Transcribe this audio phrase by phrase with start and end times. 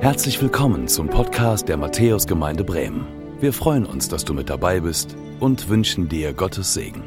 [0.00, 3.04] Herzlich willkommen zum Podcast der Matthäusgemeinde Bremen.
[3.40, 7.02] Wir freuen uns, dass du mit dabei bist und wünschen dir Gottes Segen.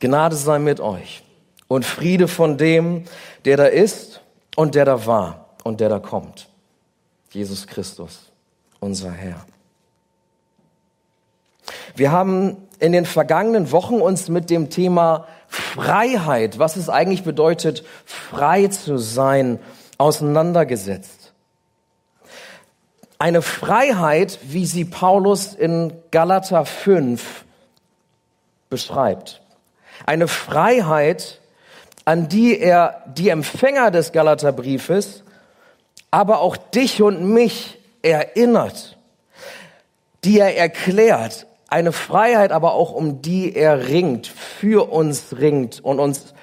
[0.00, 1.22] Gnade sei mit euch
[1.68, 3.04] und Friede von dem,
[3.44, 4.20] der da ist
[4.56, 6.48] und der da war und der da kommt.
[7.30, 8.32] Jesus Christus,
[8.80, 9.46] unser Herr.
[11.94, 17.84] Wir haben in den vergangenen Wochen uns mit dem Thema Freiheit, was es eigentlich bedeutet,
[18.06, 19.58] frei zu sein,
[19.98, 21.32] auseinandergesetzt.
[23.18, 27.44] Eine Freiheit, wie sie Paulus in Galater 5
[28.70, 29.42] beschreibt.
[30.06, 31.40] Eine Freiheit,
[32.04, 35.24] an die er die Empfänger des Galaterbriefes,
[36.12, 38.96] aber auch dich und mich erinnert,
[40.24, 46.00] die er erklärt, eine Freiheit aber auch, um die er ringt, für uns ringt und
[46.00, 46.34] uns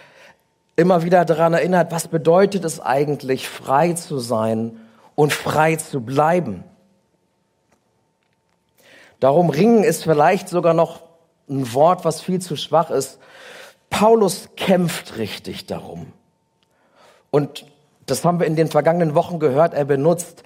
[0.77, 4.79] immer wieder daran erinnert, was bedeutet es eigentlich, frei zu sein
[5.15, 6.63] und frei zu bleiben.
[9.19, 11.01] Darum ringen ist vielleicht sogar noch
[11.49, 13.19] ein Wort, was viel zu schwach ist.
[13.89, 16.13] Paulus kämpft richtig darum.
[17.31, 17.65] Und
[18.05, 19.73] das haben wir in den vergangenen Wochen gehört.
[19.73, 20.43] Er benutzt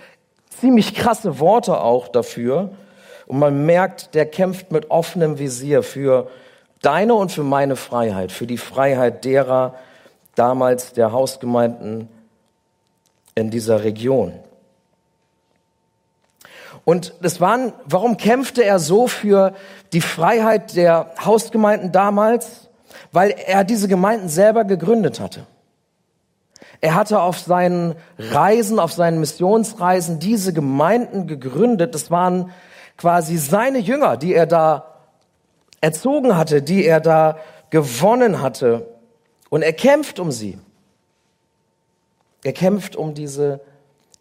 [0.50, 2.72] ziemlich krasse Worte auch dafür.
[3.32, 6.30] Und man merkt, der kämpft mit offenem Visier für
[6.82, 9.76] deine und für meine Freiheit, für die Freiheit derer
[10.36, 12.10] damals der Hausgemeinden
[13.34, 14.34] in dieser Region.
[16.84, 19.54] Und das waren, warum kämpfte er so für
[19.94, 22.68] die Freiheit der Hausgemeinden damals?
[23.14, 25.48] Weil er diese Gemeinden selber gegründet hatte.
[26.82, 31.96] Er hatte auf seinen Reisen, auf seinen Missionsreisen diese Gemeinden gegründet.
[31.96, 32.52] Das waren
[33.02, 34.86] quasi seine Jünger, die er da
[35.82, 37.40] erzogen hatte, die er da
[37.72, 38.86] gewonnen hatte.
[39.50, 40.60] Und er kämpft um sie.
[42.44, 43.60] Er kämpft um diese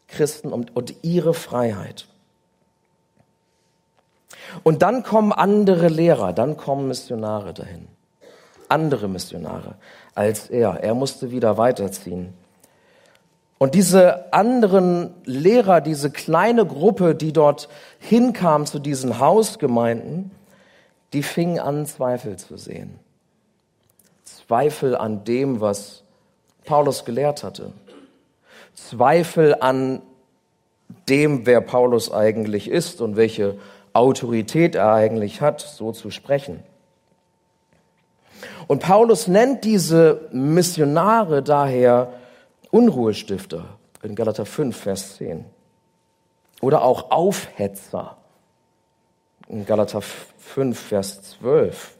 [0.09, 2.06] Christen und, und ihre Freiheit.
[4.62, 7.87] Und dann kommen andere Lehrer, dann kommen Missionare dahin.
[8.69, 9.75] Andere Missionare
[10.15, 10.83] als er.
[10.83, 12.33] Er musste wieder weiterziehen.
[13.62, 20.31] Und diese anderen Lehrer, diese kleine Gruppe, die dort hinkam zu diesen Hausgemeinden,
[21.12, 22.98] die fingen an, Zweifel zu sehen.
[24.25, 26.04] Zweifel an dem, was
[26.65, 27.72] Paulus gelehrt hatte.
[28.72, 30.00] Zweifel an
[31.10, 33.59] dem, wer Paulus eigentlich ist und welche
[33.92, 36.60] Autorität er eigentlich hat, so zu sprechen.
[38.69, 42.15] Und Paulus nennt diese Missionare daher
[42.70, 45.44] Unruhestifter in Galater 5, Vers 10.
[46.60, 48.16] Oder auch Aufhetzer
[49.48, 51.97] in Galater 5, Vers 12.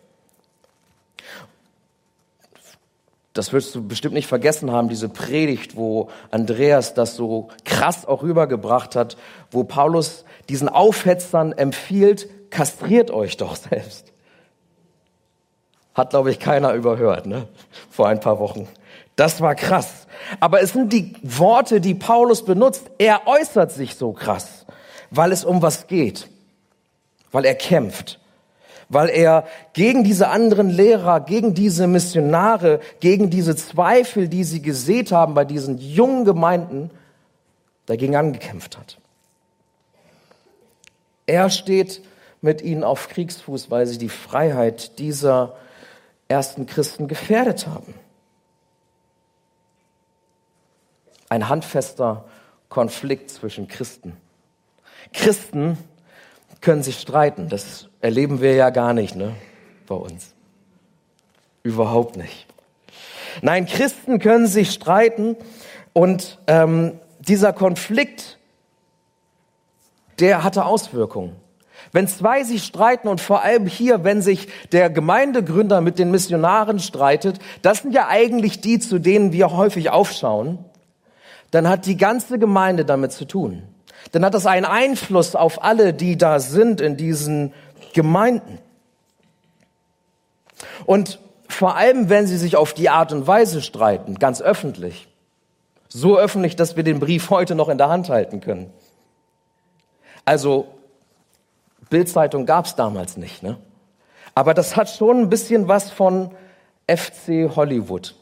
[3.32, 8.22] Das wirst du bestimmt nicht vergessen haben, diese Predigt, wo Andreas das so krass auch
[8.22, 9.16] rübergebracht hat,
[9.50, 14.12] wo Paulus diesen Aufhetzern empfiehlt, kastriert euch doch selbst.
[15.94, 17.47] Hat, glaube ich, keiner überhört, ne?
[17.91, 18.69] Vor ein paar Wochen.
[19.16, 20.00] Das war krass.
[20.38, 22.91] Aber es sind die Worte, die Paulus benutzt.
[22.98, 24.66] Er äußert sich so krass,
[25.10, 26.28] weil es um was geht,
[27.32, 28.20] weil er kämpft,
[28.88, 35.12] weil er gegen diese anderen Lehrer, gegen diese Missionare, gegen diese Zweifel, die sie gesät
[35.12, 36.91] haben bei diesen jungen Gemeinden,
[37.86, 38.98] dagegen angekämpft hat.
[41.26, 42.03] Er steht
[42.41, 45.56] mit ihnen auf Kriegsfuß, weil sie die Freiheit dieser
[46.28, 47.94] ersten Christen gefährdet haben.
[51.30, 52.24] Ein handfester
[52.68, 54.16] Konflikt zwischen Christen.
[55.14, 55.78] Christen
[56.60, 57.48] können sich streiten.
[57.48, 59.34] Das erleben wir ja gar nicht, ne,
[59.86, 60.34] bei uns.
[61.62, 62.46] Überhaupt nicht.
[63.42, 65.36] Nein, Christen können sich streiten
[65.92, 68.38] und ähm, dieser Konflikt,
[70.18, 71.36] der hatte Auswirkungen.
[71.92, 76.78] Wenn zwei sich streiten und vor allem hier, wenn sich der Gemeindegründer mit den Missionaren
[76.78, 80.65] streitet, das sind ja eigentlich die, zu denen wir häufig aufschauen
[81.50, 83.62] dann hat die ganze Gemeinde damit zu tun.
[84.12, 87.52] Dann hat das einen Einfluss auf alle, die da sind in diesen
[87.92, 88.58] Gemeinden.
[90.86, 91.18] Und
[91.48, 95.08] vor allem, wenn sie sich auf die Art und Weise streiten, ganz öffentlich.
[95.88, 98.72] So öffentlich, dass wir den Brief heute noch in der Hand halten können.
[100.24, 100.68] Also,
[101.88, 103.56] Bildzeitung gab es damals nicht, ne?
[104.34, 106.30] Aber das hat schon ein bisschen was von
[106.86, 108.14] FC Hollywood.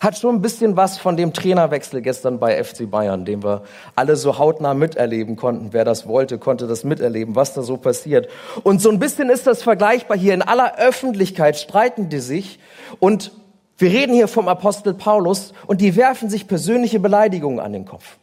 [0.00, 3.64] Hat schon ein bisschen was von dem Trainerwechsel gestern bei FC Bayern, den wir
[3.94, 5.72] alle so hautnah miterleben konnten.
[5.72, 8.28] Wer das wollte, konnte das miterleben, was da so passiert.
[8.62, 10.32] Und so ein bisschen ist das vergleichbar hier.
[10.32, 12.58] In aller Öffentlichkeit streiten die sich
[12.98, 13.32] und
[13.80, 18.18] Wir reden hier vom Apostel Paulus und die werfen sich persönliche Beleidigungen an den Kopf.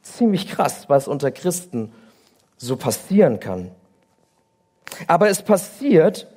[0.00, 1.92] Ziemlich krass, was unter Christen
[2.56, 3.72] so passieren kann.
[5.08, 6.28] Aber es passiert,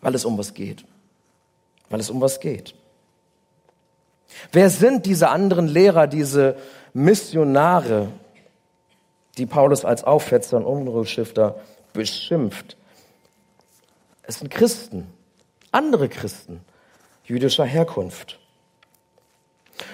[0.00, 0.84] weil es um was geht.
[1.88, 2.76] Weil es um was geht.
[4.52, 6.56] Wer sind diese anderen Lehrer, diese
[6.92, 8.08] Missionare,
[9.38, 11.56] die Paulus als Aufhetzer und Unruhestifter
[11.92, 12.76] beschimpft?
[14.22, 15.06] Es sind Christen,
[15.72, 16.60] andere Christen
[17.24, 18.38] jüdischer Herkunft.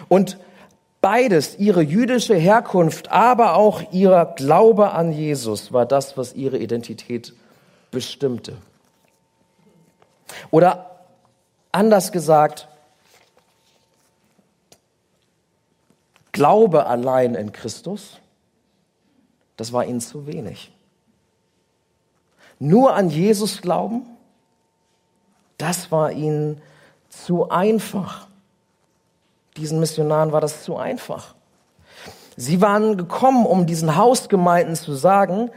[0.08, 0.38] Und
[1.00, 7.34] beides, ihre jüdische Herkunft, aber auch ihr Glaube an Jesus, war das, was ihre Identität
[7.90, 8.56] bestimmte.
[10.50, 11.04] Oder
[11.72, 12.68] anders gesagt,
[16.36, 18.20] Glaube allein in Christus,
[19.56, 20.70] das war ihnen zu wenig.
[22.58, 24.04] Nur an Jesus glauben,
[25.56, 26.60] das war ihnen
[27.08, 28.26] zu einfach.
[29.56, 31.34] Diesen Missionaren war das zu einfach.
[32.36, 35.50] Sie waren gekommen, um diesen Hausgemeinden zu sagen,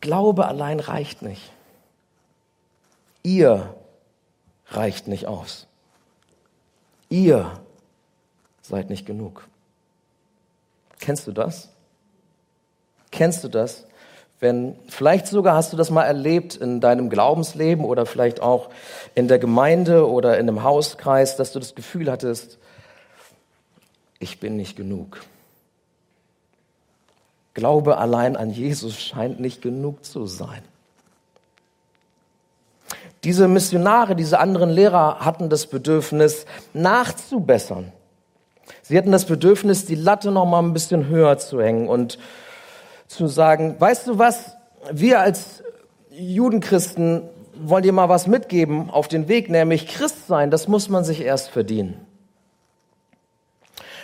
[0.00, 1.50] Glaube allein reicht nicht.
[3.24, 3.74] Ihr
[4.68, 5.66] reicht nicht aus.
[7.08, 7.60] Ihr
[8.68, 9.48] seid nicht genug.
[11.00, 11.70] Kennst du das?
[13.10, 13.86] Kennst du das?
[14.40, 18.70] Wenn, vielleicht sogar hast du das mal erlebt in deinem Glaubensleben oder vielleicht auch
[19.14, 22.58] in der Gemeinde oder in einem Hauskreis, dass du das Gefühl hattest,
[24.20, 25.20] ich bin nicht genug.
[27.54, 30.62] Glaube allein an Jesus scheint nicht genug zu sein.
[33.24, 37.92] Diese Missionare, diese anderen Lehrer hatten das Bedürfnis, nachzubessern.
[38.82, 42.18] Sie hatten das Bedürfnis, die Latte noch mal ein bisschen höher zu hängen und
[43.06, 44.56] zu sagen, weißt du was,
[44.92, 45.62] wir als
[46.10, 47.22] Judenchristen
[47.60, 51.22] wollen dir mal was mitgeben auf den Weg, nämlich Christ sein, das muss man sich
[51.22, 52.00] erst verdienen.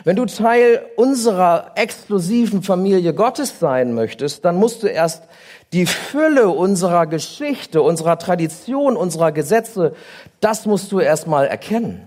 [0.02, 5.24] Wenn du Teil unserer exklusiven Familie Gottes sein möchtest, dann musst du erst
[5.72, 9.94] die Fülle unserer Geschichte, unserer Tradition, unserer Gesetze,
[10.40, 12.02] das musst du erst mal erkennen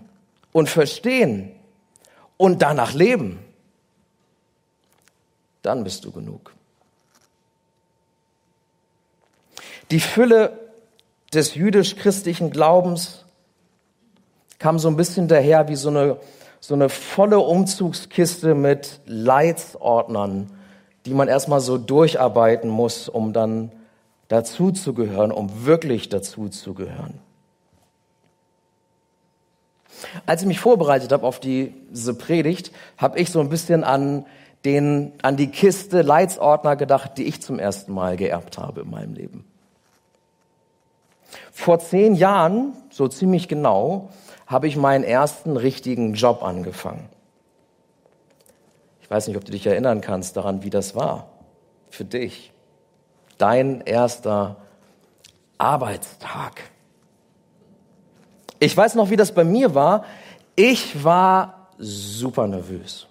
[0.51, 1.51] und verstehen
[2.37, 3.39] und danach leben.
[5.61, 6.53] Dann bist du genug.
[9.91, 10.57] Die Fülle
[11.33, 13.25] des jüdisch-christlichen Glaubens
[14.59, 16.17] kam so ein bisschen daher wie so eine,
[16.59, 20.51] so eine volle Umzugskiste mit Leitsordnern,
[21.05, 23.71] die man erstmal so durcharbeiten muss, um dann
[24.27, 27.19] dazu zu gehören, um wirklich dazu zu gehören.
[30.25, 34.25] Als ich mich vorbereitet habe auf diese Predigt, habe ich so ein bisschen an
[34.65, 39.13] den, an die Kiste Leitsordner gedacht, die ich zum ersten Mal geerbt habe in meinem
[39.13, 39.45] Leben.
[41.51, 44.09] Vor zehn Jahren, so ziemlich genau,
[44.45, 47.09] habe ich meinen ersten richtigen Job angefangen.
[49.01, 51.27] Ich weiß nicht, ob du dich erinnern kannst daran, wie das war
[51.89, 52.51] für dich.
[53.37, 54.57] Dein erster
[55.57, 56.63] Arbeitstag.
[58.59, 60.05] Ich weiß noch, wie das bei mir war.
[60.55, 63.07] Ich war super nervös.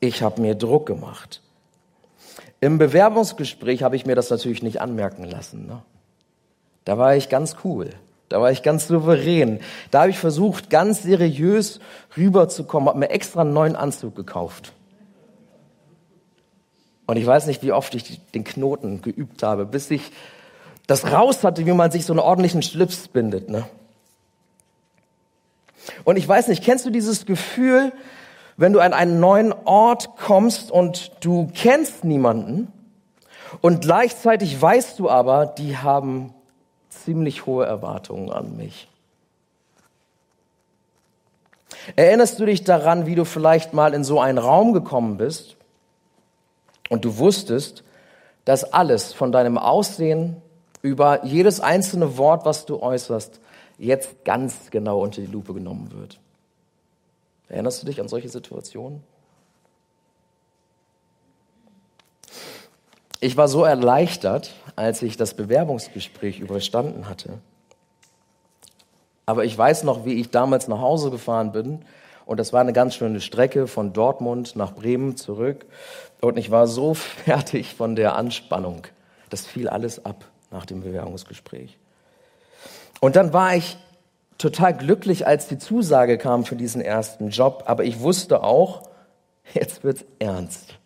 [0.00, 1.40] Ich habe mir Druck gemacht.
[2.60, 5.66] Im Bewerbungsgespräch habe ich mir das natürlich nicht anmerken lassen.
[5.66, 5.82] Ne?
[6.84, 7.90] Da war ich ganz cool.
[8.28, 9.60] Da war ich ganz souverän.
[9.90, 11.80] Da habe ich versucht, ganz seriös
[12.16, 14.72] rüberzukommen, habe mir extra einen neuen Anzug gekauft.
[17.06, 20.12] Und ich weiß nicht, wie oft ich den Knoten geübt habe, bis ich
[20.86, 23.48] das raus hatte, wie man sich so einen ordentlichen Schlips bindet.
[23.48, 23.66] Ne?
[26.04, 27.92] Und ich weiß nicht, kennst du dieses Gefühl,
[28.56, 32.72] wenn du an einen neuen Ort kommst und du kennst niemanden
[33.60, 36.34] und gleichzeitig weißt du aber, die haben
[36.88, 38.88] ziemlich hohe Erwartungen an mich.
[41.96, 45.56] Erinnerst du dich daran, wie du vielleicht mal in so einen Raum gekommen bist
[46.88, 47.82] und du wusstest,
[48.44, 50.36] dass alles von deinem Aussehen
[50.82, 53.40] über jedes einzelne Wort, was du äußerst,
[53.80, 56.20] jetzt ganz genau unter die Lupe genommen wird?
[57.48, 59.02] Erinnerst du dich an solche Situationen?
[63.22, 67.38] Ich war so erleichtert, als ich das Bewerbungsgespräch überstanden hatte.
[69.26, 71.84] Aber ich weiß noch, wie ich damals nach Hause gefahren bin.
[72.24, 75.66] Und das war eine ganz schöne Strecke von Dortmund nach Bremen zurück.
[76.20, 76.94] Und ich war so
[77.24, 78.86] fertig von der Anspannung.
[79.28, 81.76] Das fiel alles ab nach dem Bewerbungsgespräch.
[83.00, 83.78] Und dann war ich
[84.38, 87.64] total glücklich, als die Zusage kam für diesen ersten Job.
[87.66, 88.82] Aber ich wusste auch,
[89.52, 90.78] jetzt wird's ernst.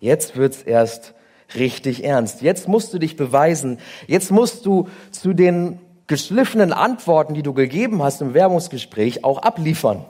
[0.00, 1.14] Jetzt wird's erst
[1.54, 2.42] richtig ernst.
[2.42, 3.78] Jetzt musst du dich beweisen.
[4.06, 10.04] Jetzt musst du zu den geschliffenen Antworten, die du gegeben hast im Bewerbungsgespräch, auch abliefern.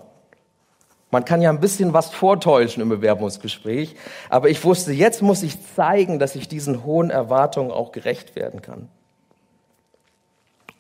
[1.10, 3.96] Man kann ja ein bisschen was vortäuschen im Bewerbungsgespräch,
[4.28, 8.62] aber ich wusste, jetzt muss ich zeigen, dass ich diesen hohen Erwartungen auch gerecht werden
[8.62, 8.88] kann.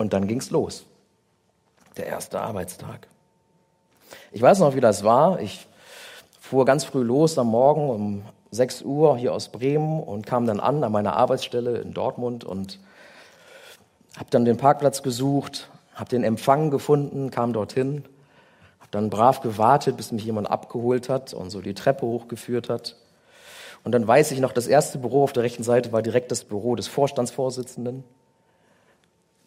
[0.00, 0.86] Und dann ging's los.
[1.98, 3.06] Der erste Arbeitstag.
[4.32, 5.40] Ich weiß noch, wie das war.
[5.40, 5.66] Ich
[6.40, 10.58] fuhr ganz früh los am Morgen um 6 Uhr hier aus Bremen und kam dann
[10.58, 12.78] an an meiner Arbeitsstelle in Dortmund und
[14.16, 18.06] habe dann den Parkplatz gesucht, habe den Empfang gefunden, kam dorthin,
[18.78, 22.96] habe dann brav gewartet, bis mich jemand abgeholt hat und so die Treppe hochgeführt hat.
[23.84, 26.44] Und dann weiß ich noch, das erste Büro auf der rechten Seite war direkt das
[26.44, 28.02] Büro des Vorstandsvorsitzenden.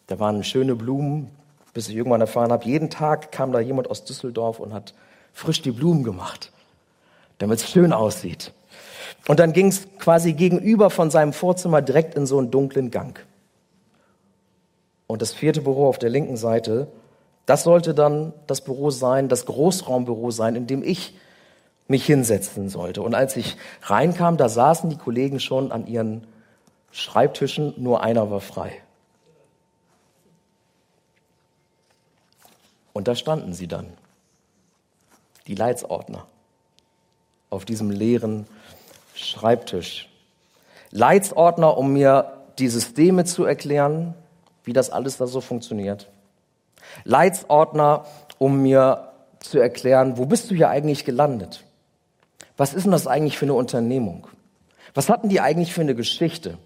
[0.06, 1.30] Da waren schöne Blumen,
[1.72, 4.94] bis ich irgendwann erfahren habe, jeden Tag kam da jemand aus Düsseldorf und hat
[5.32, 6.52] frisch die Blumen gemacht,
[7.38, 8.52] damit es schön aussieht.
[9.26, 13.24] Und dann ging es quasi gegenüber von seinem Vorzimmer direkt in so einen dunklen Gang.
[15.06, 16.88] Und das vierte Büro auf der linken Seite,
[17.46, 21.14] das sollte dann das Büro sein, das Großraumbüro sein, in dem ich
[21.88, 23.02] mich hinsetzen sollte.
[23.02, 26.26] Und als ich reinkam, da saßen die Kollegen schon an ihren
[26.90, 28.83] Schreibtischen, nur einer war frei.
[32.94, 33.92] Und da standen sie dann,
[35.48, 36.26] die Leitsordner,
[37.50, 38.46] auf diesem leeren
[39.14, 40.08] Schreibtisch.
[40.90, 44.14] Leitsordner, um mir die Systeme zu erklären,
[44.62, 46.08] wie das alles da so funktioniert.
[47.02, 48.06] Leitsordner,
[48.38, 49.10] um mir
[49.40, 51.64] zu erklären, wo bist du hier eigentlich gelandet?
[52.56, 54.28] Was ist denn das eigentlich für eine Unternehmung?
[54.94, 56.58] Was hatten die eigentlich für eine Geschichte?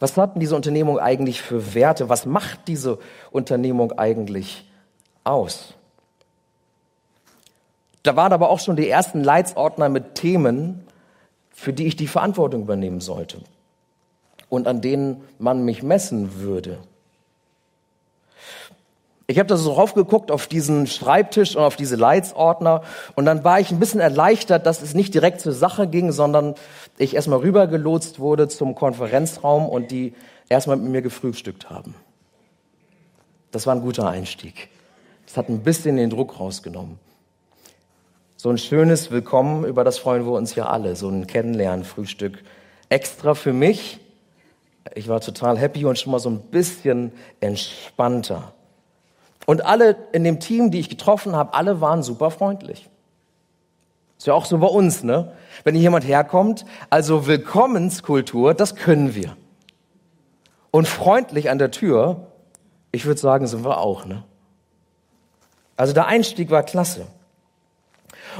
[0.00, 2.08] Was hatten diese Unternehmung eigentlich für Werte?
[2.08, 2.98] Was macht diese
[3.30, 4.67] Unternehmung eigentlich
[5.28, 5.74] aus?
[8.02, 10.86] Da waren aber auch schon die ersten Leitsordner mit Themen,
[11.50, 13.38] für die ich die Verantwortung übernehmen sollte
[14.48, 16.78] und an denen man mich messen würde.
[19.26, 22.82] Ich habe da so raufgeguckt auf diesen Schreibtisch und auf diese Leitsordner
[23.14, 26.54] und dann war ich ein bisschen erleichtert, dass es nicht direkt zur Sache ging, sondern
[26.96, 30.14] ich erstmal rübergelotst wurde zum Konferenzraum und die
[30.48, 31.94] erstmal mit mir gefrühstückt haben.
[33.50, 34.70] Das war ein guter Einstieg.
[35.28, 36.98] Das hat ein bisschen den Druck rausgenommen.
[38.38, 42.42] So ein schönes Willkommen, über das freuen wir uns ja alle, so ein Kennenlernen-Frühstück.
[42.88, 44.00] Extra für mich.
[44.94, 48.54] Ich war total happy und schon mal so ein bisschen entspannter.
[49.44, 52.88] Und alle in dem Team, die ich getroffen habe, alle waren super freundlich.
[54.16, 55.32] Ist ja auch so bei uns, ne?
[55.62, 59.36] Wenn hier jemand herkommt, also Willkommenskultur, das können wir.
[60.70, 62.28] Und freundlich an der Tür,
[62.92, 64.24] ich würde sagen, sind wir auch, ne?
[65.78, 67.06] Also der Einstieg war klasse.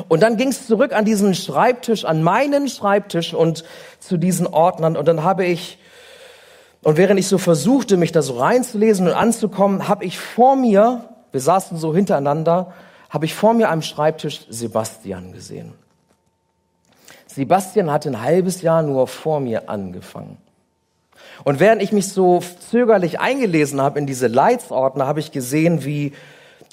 [0.09, 3.64] Und dann ging es zurück an diesen Schreibtisch, an meinen Schreibtisch und
[3.99, 4.95] zu diesen Ordnern.
[4.99, 5.78] Und dann habe ich
[6.83, 11.04] und während ich so versuchte, mich da so reinzulesen und anzukommen, habe ich vor mir,
[11.33, 12.73] wir saßen so hintereinander,
[13.11, 15.73] habe ich vor mir am Schreibtisch Sebastian gesehen.
[17.26, 20.38] Sebastian hatte ein halbes Jahr nur vor mir angefangen.
[21.45, 26.12] Und während ich mich so zögerlich eingelesen habe in diese Leitsordner, habe ich gesehen, wie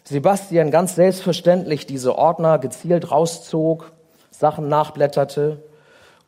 [0.08, 3.92] Sebastian ganz selbstverständlich diese Ordner gezielt rauszog,
[4.30, 5.64] Sachen nachblätterte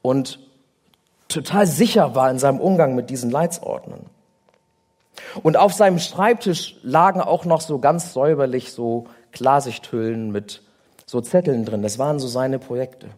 [0.02, 0.40] und
[1.28, 4.06] total sicher war in seinem Umgang mit diesen Leitsordnern.
[5.44, 10.62] Und auf seinem Schreibtisch lagen auch noch so ganz säuberlich so Klarsichthüllen mit
[11.06, 11.82] so Zetteln drin.
[11.82, 13.10] Das waren so seine Projekte.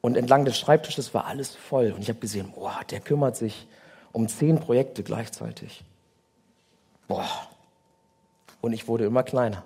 [0.00, 1.92] Und entlang des Schreibtisches war alles voll.
[1.92, 3.66] Und ich habe gesehen, boah, der kümmert sich
[4.12, 5.84] um zehn Projekte gleichzeitig.
[7.06, 7.28] Boah.
[8.60, 9.64] Und ich wurde immer kleiner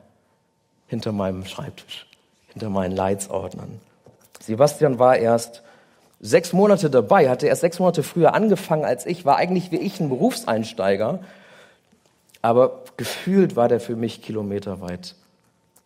[0.86, 2.06] hinter meinem Schreibtisch,
[2.48, 3.80] hinter meinen Leitsordnern.
[4.40, 5.62] Sebastian war erst
[6.20, 10.00] sechs Monate dabei, hatte erst sechs Monate früher angefangen als ich, war eigentlich wie ich
[10.00, 11.20] ein Berufseinsteiger,
[12.42, 15.14] aber gefühlt war der für mich kilometerweit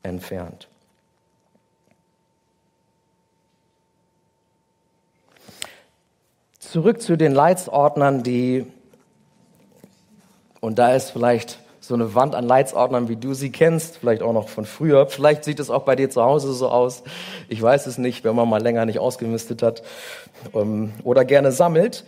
[0.02, 0.68] entfernt.
[6.58, 8.66] Zurück zu den Leitsordnern, die,
[10.60, 11.58] und da ist vielleicht
[11.88, 15.06] so eine Wand an Leitsordnern, wie du sie kennst, vielleicht auch noch von früher.
[15.06, 17.02] Vielleicht sieht es auch bei dir zu Hause so aus.
[17.48, 19.82] Ich weiß es nicht, wenn man mal länger nicht ausgemistet hat
[20.54, 22.04] ähm, oder gerne sammelt.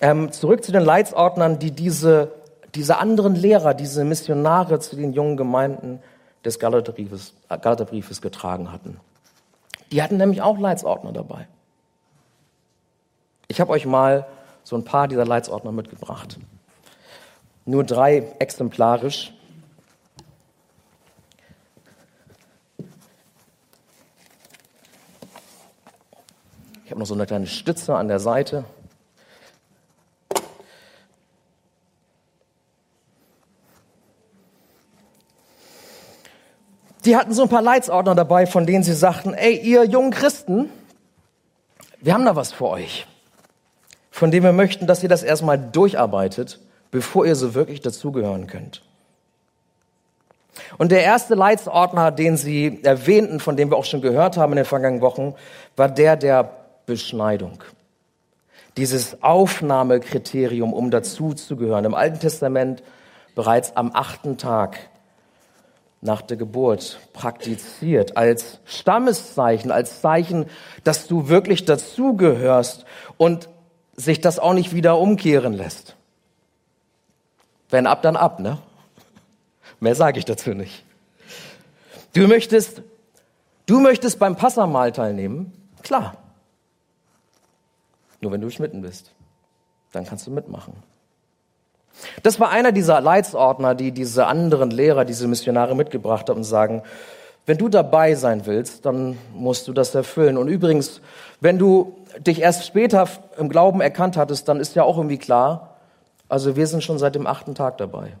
[0.00, 2.34] Ähm, zurück zu den Leitsordnern, die diese,
[2.76, 5.98] diese anderen Lehrer, diese Missionare zu den jungen Gemeinden
[6.44, 9.00] des Galaterbriefes, äh, Galaterbriefes getragen hatten.
[9.90, 11.48] Die hatten nämlich auch Leitsordner dabei.
[13.48, 14.28] Ich habe euch mal
[14.62, 16.38] so ein paar dieser Leitsordner mitgebracht
[17.66, 19.32] nur drei exemplarisch.
[26.84, 28.64] Ich habe noch so eine kleine Stütze an der Seite.
[37.04, 40.70] Die hatten so ein paar Leitsordner dabei, von denen sie sagten, ey, ihr jungen Christen,
[42.00, 43.06] wir haben da was für euch,
[44.10, 48.82] von dem wir möchten, dass ihr das erstmal durcharbeitet, bevor ihr so wirklich dazugehören könnt.
[50.78, 54.56] Und der erste Leitsordner, den sie erwähnten, von dem wir auch schon gehört haben in
[54.56, 55.34] den vergangenen Wochen,
[55.76, 56.50] war der der
[56.86, 57.62] Beschneidung.
[58.76, 61.84] Dieses Aufnahmekriterium, um dazuzugehören.
[61.84, 62.82] Im Alten Testament
[63.34, 64.78] bereits am achten Tag
[66.02, 70.46] nach der Geburt praktiziert, als Stammeszeichen, als Zeichen,
[70.84, 72.84] dass du wirklich dazugehörst
[73.16, 73.48] und
[73.94, 75.96] sich das auch nicht wieder umkehren lässt.
[77.76, 78.56] Wenn ab, dann ab, ne?
[79.80, 80.82] Mehr sage ich dazu nicht.
[82.14, 82.80] Du möchtest,
[83.66, 85.52] du möchtest beim Passamal teilnehmen?
[85.82, 86.16] Klar.
[88.22, 89.12] Nur wenn du Schmitten bist,
[89.92, 90.72] dann kannst du mitmachen.
[92.22, 96.82] Das war einer dieser Leitsordner, die diese anderen Lehrer, diese Missionare mitgebracht haben und sagen,
[97.44, 100.38] wenn du dabei sein willst, dann musst du das erfüllen.
[100.38, 101.02] Und übrigens,
[101.42, 103.06] wenn du dich erst später
[103.36, 105.75] im Glauben erkannt hattest, dann ist ja auch irgendwie klar,
[106.28, 108.16] also wir sind schon seit dem achten Tag dabei.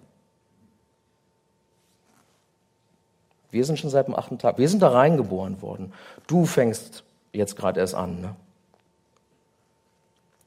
[3.50, 4.58] Wir sind schon seit dem achten Tag.
[4.58, 5.92] Wir sind da reingeboren worden.
[6.26, 8.20] Du fängst jetzt gerade erst an.
[8.20, 8.36] Ne?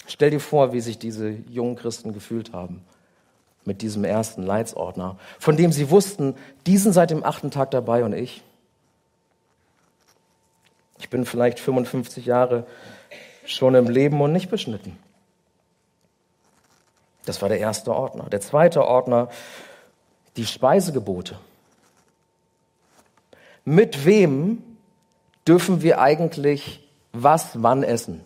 [0.06, 2.84] Stell dir vor, wie sich diese jungen Christen gefühlt haben
[3.66, 6.36] mit diesem ersten Leitsordner, von dem sie wussten,
[6.66, 8.44] die sind seit dem achten Tag dabei und ich.
[11.00, 12.66] Ich bin vielleicht 55 Jahre
[13.46, 14.98] schon im Leben und nicht beschnitten.
[17.30, 18.28] Das war der erste Ordner.
[18.32, 19.30] Der zweite Ordner,
[20.36, 21.38] die Speisegebote.
[23.66, 24.64] Mit wem
[25.48, 28.22] dürfen wir eigentlich was wann essen?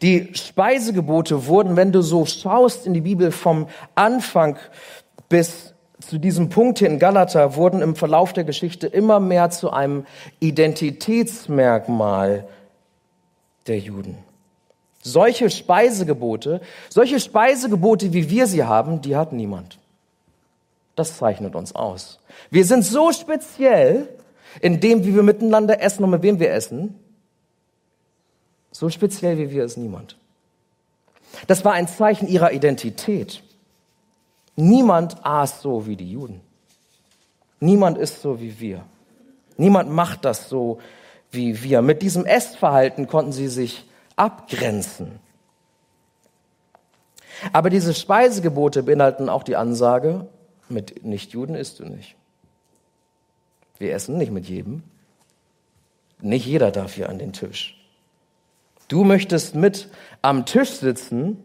[0.00, 4.56] Die Speisegebote wurden, wenn du so schaust in die Bibel vom Anfang
[5.28, 9.70] bis zu diesem Punkt hier in Galata, wurden im Verlauf der Geschichte immer mehr zu
[9.70, 10.06] einem
[10.40, 12.48] Identitätsmerkmal
[13.66, 14.26] der Juden.
[15.12, 19.78] Solche Speisegebote, solche Speisegebote, wie wir sie haben, die hat niemand.
[20.96, 22.18] Das zeichnet uns aus.
[22.50, 24.08] Wir sind so speziell
[24.60, 26.94] in dem, wie wir miteinander essen und mit wem wir essen,
[28.70, 30.16] so speziell wie wir ist niemand.
[31.46, 33.42] Das war ein Zeichen ihrer Identität.
[34.56, 36.40] Niemand aß so wie die Juden.
[37.60, 38.84] Niemand ist so wie wir.
[39.56, 40.78] Niemand macht das so
[41.30, 41.82] wie wir.
[41.82, 43.87] Mit diesem Essverhalten konnten sie sich
[44.18, 45.20] abgrenzen.
[47.52, 50.26] Aber diese Speisegebote beinhalten auch die Ansage,
[50.68, 52.16] mit Nichtjuden isst du nicht.
[53.78, 54.82] Wir essen nicht mit jedem.
[56.20, 57.76] Nicht jeder darf hier an den Tisch.
[58.88, 59.88] Du möchtest mit
[60.20, 61.42] am Tisch sitzen,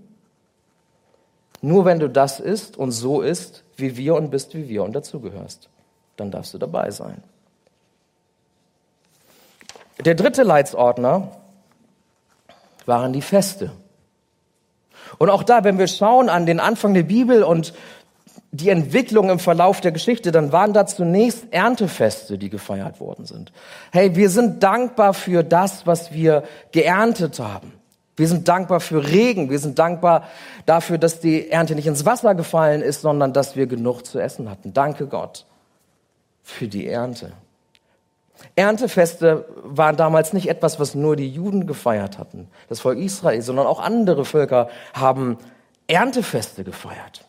[1.61, 4.93] nur wenn du das isst und so isst, wie wir und bist wie wir und
[4.93, 5.69] dazugehörst.
[6.17, 7.23] Dann darfst du dabei sein.
[10.03, 11.42] Der dritte Leitsordner
[12.85, 13.71] waren die Feste.
[15.17, 17.73] Und auch da, wenn wir schauen an den Anfang der Bibel und
[18.51, 23.51] die Entwicklung im Verlauf der Geschichte, dann waren da zunächst Erntefeste, die gefeiert worden sind.
[23.91, 27.73] Hey, wir sind dankbar für das, was wir geerntet haben.
[28.15, 29.49] Wir sind dankbar für Regen.
[29.49, 30.27] Wir sind dankbar
[30.67, 34.49] dafür, dass die Ernte nicht ins Wasser gefallen ist, sondern dass wir genug zu essen
[34.49, 34.71] hatten.
[34.71, 35.45] Danke Gott
[36.43, 37.33] für die Ernte.
[38.55, 43.65] Erntefeste waren damals nicht etwas, was nur die Juden gefeiert hatten, das Volk Israel, sondern
[43.67, 45.37] auch andere Völker haben
[45.87, 47.25] Erntefeste gefeiert.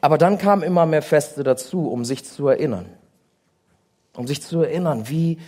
[0.00, 2.86] Aber dann kamen immer mehr Feste dazu, um sich zu erinnern.
[4.16, 5.38] Um sich zu erinnern, wie,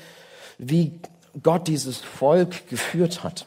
[0.58, 1.00] wie
[1.42, 3.46] Gott dieses Volk geführt hat.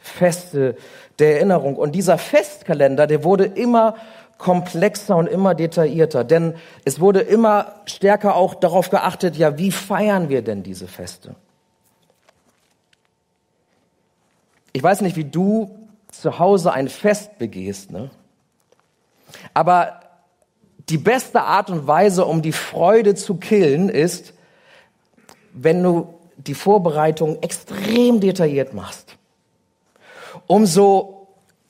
[0.00, 0.76] Feste
[1.18, 1.76] der Erinnerung.
[1.76, 3.94] Und dieser Festkalender, der wurde immer
[4.42, 10.28] komplexer und immer detaillierter, denn es wurde immer stärker auch darauf geachtet, ja, wie feiern
[10.28, 11.36] wir denn diese Feste?
[14.72, 15.78] Ich weiß nicht, wie du
[16.08, 18.10] zu Hause ein Fest begehst, ne?
[19.54, 20.00] Aber
[20.88, 24.34] die beste Art und Weise, um die Freude zu killen, ist,
[25.52, 29.16] wenn du die Vorbereitung extrem detailliert machst.
[30.48, 31.11] Umso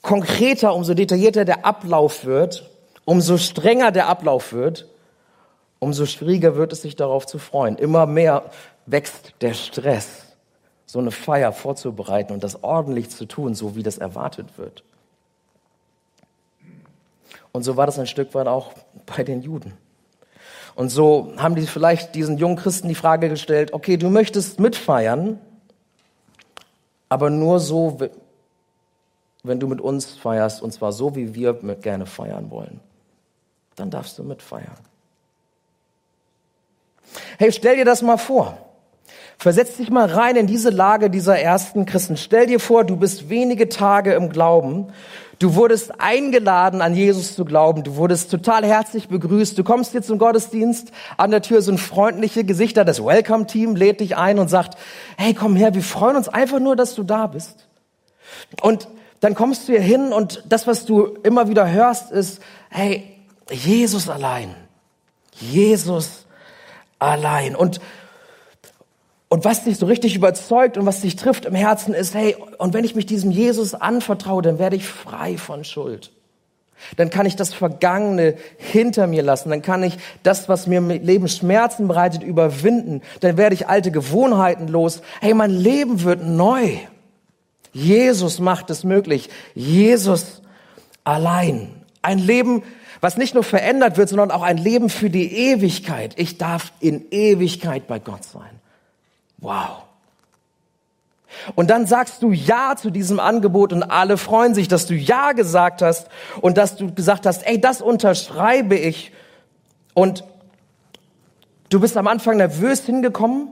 [0.03, 2.69] konkreter, umso detaillierter der Ablauf wird,
[3.05, 4.87] umso strenger der Ablauf wird,
[5.79, 7.77] umso schwieriger wird es sich darauf zu freuen.
[7.77, 8.45] Immer mehr
[8.87, 10.25] wächst der Stress,
[10.87, 14.85] so eine Feier vorzubereiten und das ordentlich zu tun, so wie das erwartet wird.
[17.53, 18.73] Und so war das ein Stück weit auch
[19.07, 19.75] bei den Juden.
[20.75, 25.39] Und so haben die vielleicht diesen jungen Christen die Frage gestellt, okay, du möchtest mitfeiern,
[27.11, 27.99] aber nur so,
[29.43, 32.81] wenn du mit uns feierst, und zwar so, wie wir gerne feiern wollen.
[33.77, 34.77] dann darfst du mitfeiern.
[37.39, 38.59] Hey, stell dir das mal vor.
[39.39, 42.17] Versetz dich mal rein in diese Lage dieser ersten Christen.
[42.17, 44.93] Stell dir vor, du bist wenige Tage im Glauben.
[45.39, 47.83] Du wurdest eingeladen, an Jesus zu glauben.
[47.83, 49.59] Du wurdest total herzlich begrüßt.
[49.59, 50.93] Du kommst hier zum Gottesdienst.
[51.17, 52.85] An der Tür sind freundliche Gesichter.
[52.85, 54.79] Das Welcome-Team lädt dich ein und sagt,
[55.17, 57.67] hey, komm her, wir freuen uns einfach nur, dass du da bist.
[58.61, 58.87] Und
[59.23, 63.05] dann kommst du hier hin und das, was du immer wieder hörst, ist, hey,
[63.51, 64.55] Jesus allein.
[65.41, 66.27] Jesus
[66.99, 67.57] allein.
[67.57, 67.81] Und
[69.29, 72.75] und was dich so richtig überzeugt und was dich trifft im Herzen ist, hey, und
[72.75, 76.13] wenn ich mich diesem Jesus anvertraue, dann werde ich frei von Schuld.
[76.99, 79.49] Dann kann ich das Vergangene hinter mir lassen.
[79.49, 83.01] Dann kann ich das, was mir im Leben Schmerzen bereitet, überwinden.
[83.21, 85.01] Dann werde ich alte Gewohnheiten los.
[85.23, 86.77] Hey, mein Leben wird neu.
[87.73, 89.31] Jesus macht es möglich.
[89.55, 90.43] Jesus
[91.05, 91.71] allein.
[92.03, 92.63] Ein Leben,
[93.01, 96.15] was nicht nur verändert wird, sondern auch ein Leben für die Ewigkeit.
[96.17, 98.61] Ich darf in Ewigkeit bei Gott sein.
[99.39, 99.85] Wow.
[101.55, 105.33] Und dann sagst du Ja zu diesem Angebot und alle freuen sich, dass du Ja
[105.33, 106.09] gesagt hast
[106.41, 109.13] und dass du gesagt hast, ey, das unterschreibe ich.
[109.95, 110.25] Und
[111.71, 113.49] du bist am Anfang nervös hingekommen,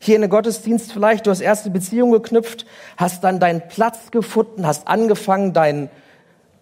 [0.00, 4.66] hier in den Gottesdienst vielleicht, du hast erste Beziehung geknüpft, hast dann deinen Platz gefunden,
[4.66, 5.90] hast angefangen, deinen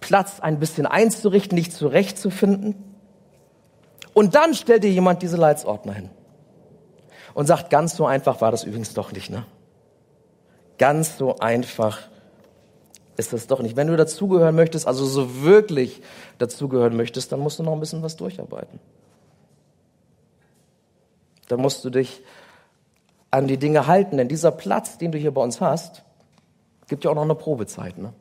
[0.01, 2.75] Platz ein bisschen einzurichten, dich zurechtzufinden.
[4.15, 6.11] Und dann stellt dir jemand diese Leitsordner hin
[7.35, 9.45] und sagt, ganz so einfach war das übrigens doch nicht, ne?
[10.79, 11.99] Ganz so einfach
[13.17, 13.77] ist das doch nicht.
[13.77, 16.03] Wenn du dazugehören möchtest, also so wirklich
[16.39, 18.79] dazugehören möchtest, dann musst du noch ein bisschen was durcharbeiten.
[21.49, 22.23] Dann musst du dich
[23.37, 26.03] an die Dinge halten, denn dieser Platz, den du hier bei uns hast,
[26.89, 28.15] gibt ja auch noch eine Probezeit, ne?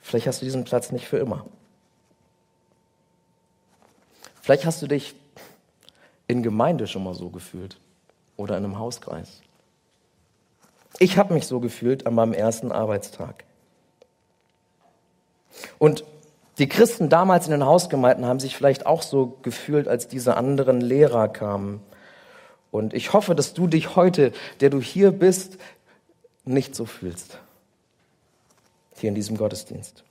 [0.00, 1.44] Vielleicht hast du diesen Platz nicht für immer.
[4.40, 5.14] Vielleicht hast du dich
[6.26, 7.78] in Gemeinde schon mal so gefühlt
[8.38, 9.42] oder in einem Hauskreis.
[10.98, 13.44] Ich habe mich so gefühlt an meinem ersten Arbeitstag.
[15.78, 16.04] Und
[16.56, 20.80] die Christen damals in den Hausgemeinden haben sich vielleicht auch so gefühlt, als diese anderen
[20.80, 21.82] Lehrer kamen.
[22.70, 25.58] Und ich hoffe, dass du dich heute, der du hier bist,
[26.44, 27.38] nicht so fühlst.
[28.96, 30.04] Hier in diesem Gottesdienst.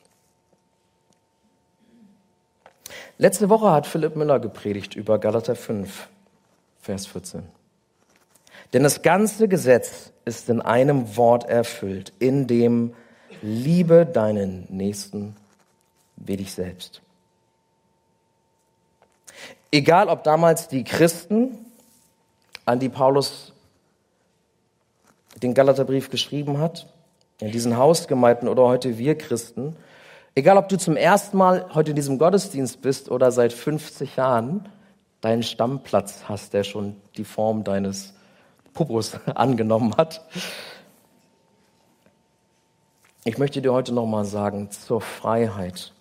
[3.17, 6.07] Letzte Woche hat Philipp Müller gepredigt über Galater 5,
[6.81, 7.43] Vers 14.
[8.73, 12.93] Denn das ganze Gesetz ist in einem Wort erfüllt, in dem
[13.41, 15.35] liebe deinen Nächsten
[16.17, 17.01] wie dich selbst.
[19.71, 21.64] Egal, ob damals die Christen,
[22.65, 23.53] an die Paulus
[25.41, 26.87] den Galaterbrief geschrieben hat,
[27.39, 29.75] in diesen Hausgemeinden oder heute wir Christen,
[30.37, 34.67] Egal, ob du zum ersten Mal heute in diesem Gottesdienst bist oder seit 50 Jahren
[35.21, 38.13] deinen Stammplatz hast, der schon die Form deines
[38.73, 40.21] Pupus angenommen hat.
[43.23, 45.93] Ich möchte dir heute nochmal sagen, zur Freiheit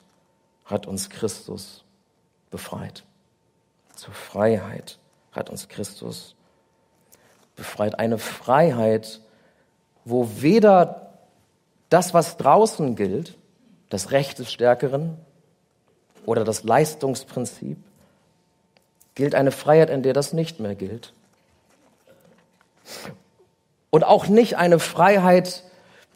[0.64, 1.84] hat uns Christus
[2.50, 3.04] befreit.
[3.94, 4.98] Zur Freiheit
[5.30, 6.43] hat uns Christus befreit.
[7.78, 9.20] Eine Freiheit,
[10.04, 11.12] wo weder
[11.88, 13.36] das, was draußen gilt,
[13.90, 15.16] das Recht des Stärkeren
[16.26, 17.78] oder das Leistungsprinzip?
[19.14, 21.12] Gilt eine Freiheit, in der das nicht mehr gilt?
[23.90, 25.62] Und auch nicht eine Freiheit,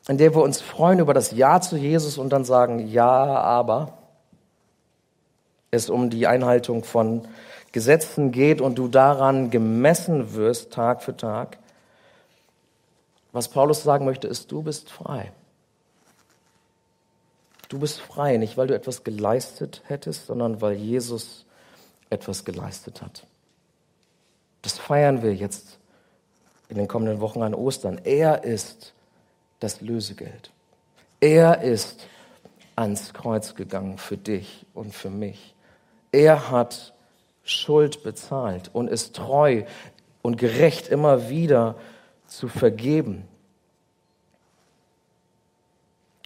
[0.09, 3.99] in der wir uns freuen über das Ja zu Jesus und dann sagen, ja, aber
[5.71, 7.29] es um die Einhaltung von
[7.73, 11.59] Gesetzen geht und du daran gemessen wirst Tag für Tag.
[13.33, 15.33] Was Paulus sagen möchte, ist, du bist frei.
[17.69, 21.45] Du bist frei, nicht weil du etwas geleistet hättest, sondern weil Jesus
[22.09, 23.27] etwas geleistet hat.
[24.63, 25.79] Das feiern wir jetzt
[26.69, 28.01] in den kommenden Wochen an Ostern.
[28.05, 28.95] Er ist
[29.61, 30.51] das Lösegeld.
[31.21, 32.07] Er ist
[32.77, 35.55] ans Kreuz gegangen für dich und für mich.
[36.13, 36.95] Er hat
[37.49, 39.65] Schuld bezahlt und ist treu
[40.21, 41.77] und gerecht immer wieder
[42.27, 43.27] zu vergeben.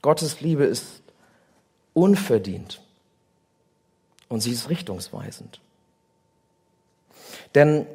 [0.03, 1.03] Gottes Liebe ist
[1.95, 2.83] unverdient.
[4.29, 5.61] Und sie ist richtungsweisend.
[7.55, 7.87] Denn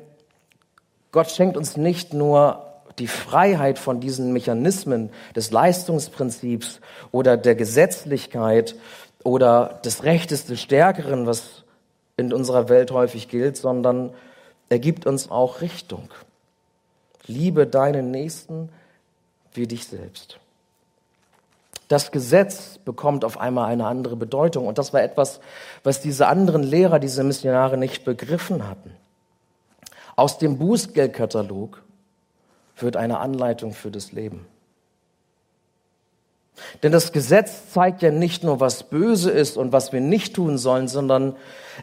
[1.11, 2.63] Gott schenkt uns nicht nur
[2.99, 6.79] die Freiheit von diesen Mechanismen des Leistungsprinzips
[7.11, 8.75] oder der Gesetzlichkeit
[9.23, 11.63] oder des Rechtes des Stärkeren, was
[12.17, 14.11] in unserer Welt häufig gilt, sondern
[14.69, 16.09] er gibt uns auch Richtung.
[17.27, 18.69] Liebe deinen Nächsten
[19.53, 20.39] wie dich selbst.
[21.87, 24.67] Das Gesetz bekommt auf einmal eine andere Bedeutung.
[24.67, 25.39] Und das war etwas,
[25.83, 28.91] was diese anderen Lehrer, diese Missionare nicht begriffen hatten.
[30.15, 31.81] Aus dem Bußgeldkatalog
[32.77, 34.45] wird eine Anleitung für das Leben.
[36.83, 40.57] Denn das Gesetz zeigt ja nicht nur, was böse ist und was wir nicht tun
[40.57, 41.35] sollen, sondern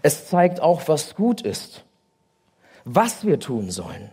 [0.02, 1.84] es zeigt auch, was gut ist,
[2.84, 4.10] was wir tun sollen.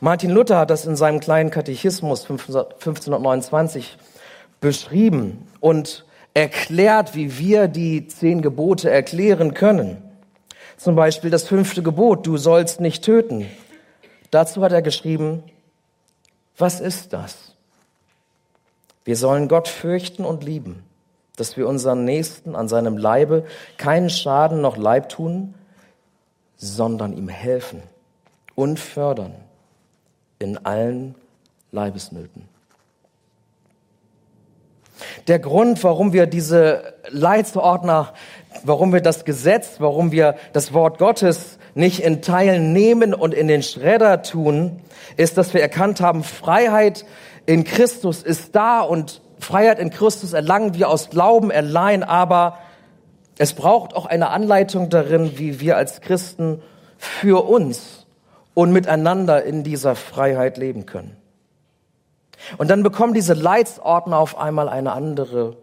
[0.00, 3.96] Martin Luther hat das in seinem kleinen Katechismus 1529
[4.60, 10.02] beschrieben und erklärt, wie wir die zehn Gebote erklären können.
[10.76, 13.46] Zum Beispiel das fünfte Gebot, du sollst nicht töten.
[14.30, 15.42] Dazu hat er geschrieben,
[16.56, 17.49] was ist das?
[19.04, 20.84] Wir sollen Gott fürchten und lieben,
[21.36, 23.44] dass wir unseren Nächsten an seinem Leibe
[23.78, 25.54] keinen Schaden noch Leib tun,
[26.56, 27.82] sondern ihm helfen
[28.54, 29.34] und fördern
[30.38, 31.14] in allen
[31.72, 32.48] Leibesnöten.
[35.28, 38.12] Der Grund, warum wir diese Leitsordner,
[38.64, 43.48] warum wir das Gesetz, warum wir das Wort Gottes nicht in Teilen nehmen und in
[43.48, 44.80] den Schredder tun,
[45.16, 47.04] ist, dass wir erkannt haben, Freiheit
[47.46, 52.58] in Christus ist da und Freiheit in Christus erlangen wir aus Glauben allein, aber
[53.38, 56.62] es braucht auch eine Anleitung darin, wie wir als Christen
[56.98, 58.06] für uns
[58.52, 61.16] und miteinander in dieser Freiheit leben können.
[62.58, 65.56] Und dann bekommen diese Leitsordner auf einmal eine andere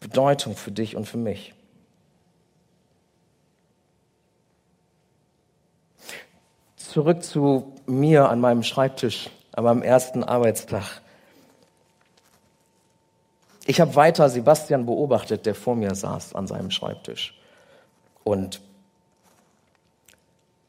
[0.00, 1.53] Bedeutung für dich und für mich.
[6.94, 10.84] Zurück zu mir an meinem Schreibtisch, an meinem ersten Arbeitstag.
[13.66, 17.36] Ich habe weiter Sebastian beobachtet, der vor mir saß an seinem Schreibtisch.
[18.22, 18.60] Und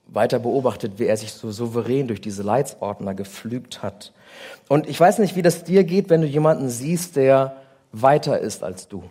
[0.08, 4.12] weiter beobachtet, wie er sich so souverän durch diese Leitsordner geflügt hat.
[4.68, 7.56] Und ich weiß nicht, wie das dir geht, wenn du jemanden siehst, der
[7.92, 9.04] weiter ist als du,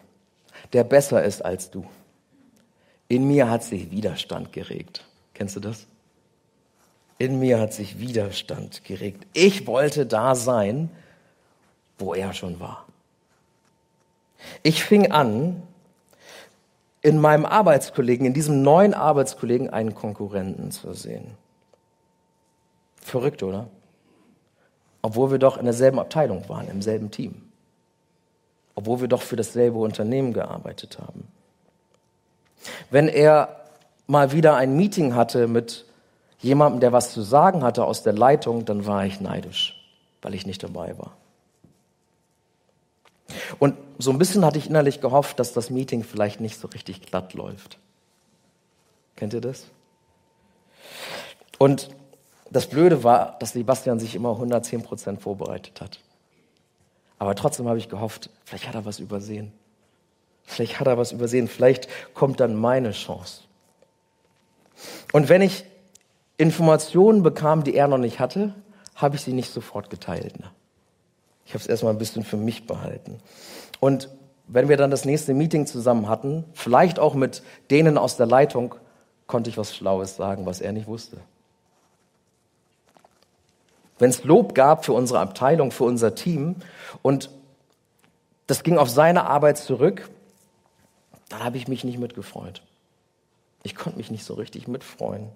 [0.73, 1.87] der besser ist als du.
[3.07, 5.05] In mir hat sich Widerstand geregt.
[5.33, 5.87] Kennst du das?
[7.19, 9.27] In mir hat sich Widerstand geregt.
[9.33, 10.91] Ich wollte da sein,
[11.99, 12.87] wo er schon war.
[14.63, 15.63] Ich fing an,
[17.03, 21.33] in meinem Arbeitskollegen, in diesem neuen Arbeitskollegen einen Konkurrenten zu sehen.
[22.97, 23.69] Verrückt, oder?
[25.03, 27.43] Obwohl wir doch in derselben Abteilung waren, im selben Team.
[28.75, 31.29] Obwohl wir doch für dasselbe Unternehmen gearbeitet haben.
[32.91, 33.61] Wenn er
[34.07, 35.85] mal wieder ein Meeting hatte mit
[36.45, 39.83] jemandem, der was zu sagen hatte aus der Leitung, dann war ich neidisch,
[40.23, 41.17] weil ich nicht dabei war.
[43.59, 47.01] Und so ein bisschen hatte ich innerlich gehofft, dass das Meeting vielleicht nicht so richtig
[47.03, 47.79] glatt läuft.
[49.17, 49.65] Kennt ihr das?
[51.59, 51.89] Und
[52.51, 56.01] das Blöde war, dass Sebastian sich immer 110 Prozent vorbereitet hat.
[57.19, 59.53] Aber trotzdem habe ich gehofft, vielleicht hat er was übersehen.
[60.45, 61.49] Vielleicht hat er was übersehen.
[61.49, 63.43] Vielleicht kommt dann meine Chance.
[65.13, 65.65] Und wenn ich
[66.37, 68.55] Informationen bekam, die er noch nicht hatte,
[68.95, 70.39] habe ich sie nicht sofort geteilt.
[70.39, 70.51] Ne?
[71.45, 73.19] Ich habe es erstmal ein bisschen für mich behalten.
[73.81, 74.09] Und
[74.47, 78.75] wenn wir dann das nächste Meeting zusammen hatten, vielleicht auch mit denen aus der Leitung,
[79.27, 81.19] konnte ich was Schlaues sagen, was er nicht wusste.
[83.99, 86.57] Wenn es Lob gab für unsere Abteilung, für unser Team
[87.03, 87.31] und
[88.47, 90.11] das ging auf seine Arbeit zurück,
[91.29, 92.63] dann habe ich mich nicht mitgefreut.
[93.63, 95.31] Ich konnte mich nicht so richtig mitfreuen.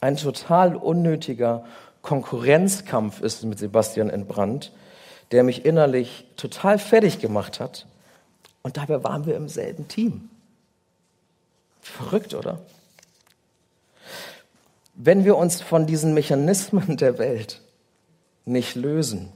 [0.00, 1.64] Ein total unnötiger
[2.02, 4.72] Konkurrenzkampf ist mit Sebastian entbrannt,
[5.30, 7.86] der mich innerlich total fertig gemacht hat.
[8.62, 10.30] Und dabei waren wir im selben Team.
[11.80, 12.60] Verrückt, oder?
[14.94, 17.60] Wenn wir uns von diesen Mechanismen der Welt
[18.44, 19.32] nicht lösen,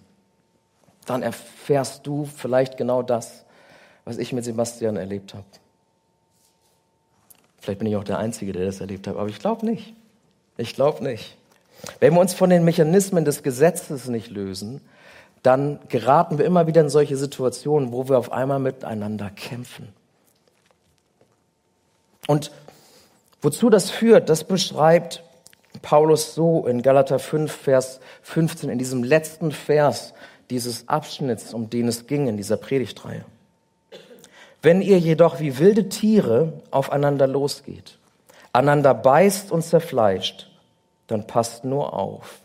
[1.07, 3.44] dann erfährst du vielleicht genau das,
[4.05, 5.44] was ich mit Sebastian erlebt habe.
[7.59, 9.94] Vielleicht bin ich auch der Einzige, der das erlebt hat, aber ich glaube nicht.
[10.56, 11.36] Ich glaube nicht.
[12.00, 14.80] Wenn wir uns von den Mechanismen des Gesetzes nicht lösen,
[15.42, 19.88] dann geraten wir immer wieder in solche Situationen, wo wir auf einmal miteinander kämpfen.
[22.28, 22.52] Und
[23.40, 25.24] wozu das führt, das beschreibt
[25.80, 30.14] Paulus so in Galater 5, Vers 15, in diesem letzten Vers
[30.50, 33.24] dieses Abschnitts, um den es ging in dieser Predigtreihe.
[34.60, 37.98] Wenn ihr jedoch wie wilde Tiere aufeinander losgeht,
[38.52, 40.50] einander beißt und zerfleischt,
[41.06, 42.40] dann passt nur auf.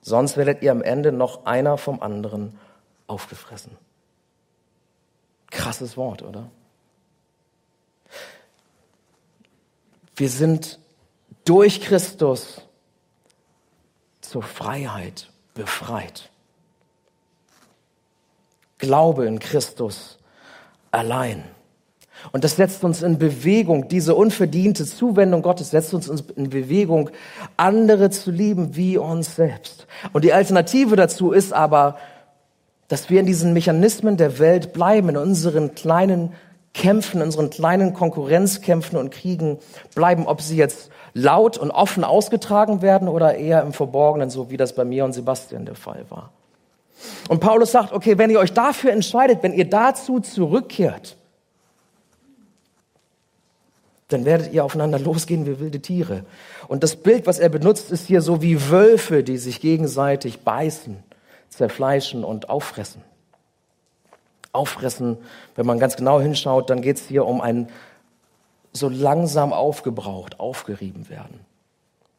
[0.00, 2.58] Sonst werdet ihr am Ende noch einer vom anderen
[3.06, 3.76] aufgefressen.
[5.50, 6.50] Krasses Wort, oder?
[10.14, 10.78] Wir sind
[11.44, 12.62] durch Christus
[14.20, 16.30] zur Freiheit befreit.
[18.78, 20.18] Glaube in Christus
[20.90, 21.44] allein.
[22.32, 27.10] Und das setzt uns in Bewegung, diese unverdiente Zuwendung Gottes setzt uns in Bewegung,
[27.56, 29.86] andere zu lieben wie uns selbst.
[30.12, 31.96] Und die Alternative dazu ist aber,
[32.88, 36.32] dass wir in diesen Mechanismen der Welt bleiben, in unseren kleinen
[36.74, 39.58] Kämpfen, in unseren kleinen Konkurrenzkämpfen und Kriegen
[39.94, 44.56] bleiben, ob sie jetzt laut und offen ausgetragen werden oder eher im Verborgenen, so wie
[44.56, 46.30] das bei mir und Sebastian der Fall war.
[47.28, 51.17] Und Paulus sagt, okay, wenn ihr euch dafür entscheidet, wenn ihr dazu zurückkehrt,
[54.08, 56.24] dann werdet ihr aufeinander losgehen wie wilde Tiere.
[56.66, 60.96] Und das Bild, was er benutzt, ist hier so wie Wölfe, die sich gegenseitig beißen,
[61.50, 63.02] zerfleischen und auffressen.
[64.52, 65.18] Auffressen,
[65.54, 67.68] wenn man ganz genau hinschaut, dann geht es hier um ein
[68.72, 71.40] so langsam aufgebraucht, aufgerieben werden,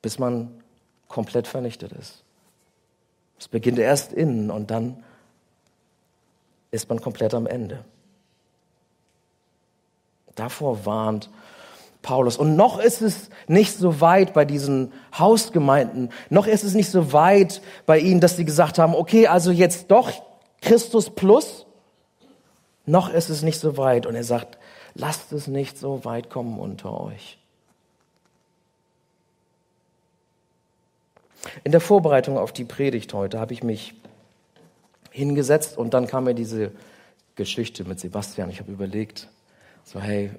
[0.02, 0.52] bis man
[1.08, 2.24] komplett vernichtet ist.
[3.40, 5.04] Es beginnt erst innen und dann
[6.72, 7.84] ist man komplett am Ende.
[10.36, 11.30] Davor warnt
[12.02, 12.38] Paulus.
[12.38, 17.12] Und noch ist es nicht so weit bei diesen Hausgemeinden, noch ist es nicht so
[17.14, 20.12] weit bei ihnen, dass sie gesagt haben, okay, also jetzt doch
[20.62, 21.66] Christus plus.
[22.86, 24.06] Noch ist es nicht so weit.
[24.06, 24.58] Und er sagt,
[24.96, 27.38] lasst es nicht so weit kommen unter euch.
[31.64, 33.94] In der Vorbereitung auf die Predigt heute habe ich mich
[35.12, 36.72] hingesetzt und dann kam mir diese
[37.36, 38.50] Geschichte mit Sebastian.
[38.50, 39.28] Ich habe überlegt,
[39.90, 40.30] so, hey,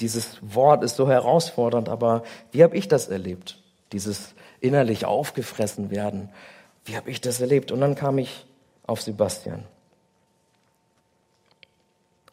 [0.00, 3.62] dieses Wort ist so herausfordernd, aber wie habe ich das erlebt?
[3.92, 6.28] Dieses innerlich aufgefressen werden.
[6.84, 7.70] Wie habe ich das erlebt?
[7.70, 8.46] Und dann kam ich
[8.84, 9.62] auf Sebastian.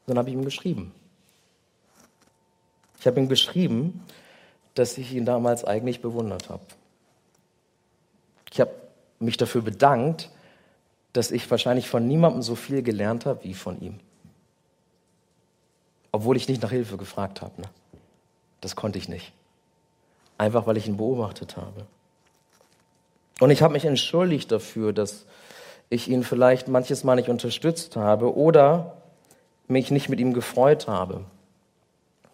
[0.08, 0.92] Dann habe ich ihm geschrieben.
[3.00, 4.04] Ich habe ihm geschrieben,
[4.74, 6.66] dass ich ihn damals eigentlich bewundert habe.
[8.52, 8.72] Ich habe
[9.20, 10.32] mich dafür bedankt,
[11.12, 14.00] dass ich wahrscheinlich von niemandem so viel gelernt habe wie von ihm
[16.14, 17.60] obwohl ich nicht nach Hilfe gefragt habe.
[17.60, 17.68] Ne?
[18.62, 19.34] Das konnte ich nicht.
[20.38, 21.86] Einfach weil ich ihn beobachtet habe.
[23.42, 25.26] Und ich habe mich entschuldigt dafür, dass
[25.90, 28.94] ich ihn vielleicht manches Mal nicht unterstützt habe oder
[29.68, 31.26] mich nicht mit ihm gefreut habe.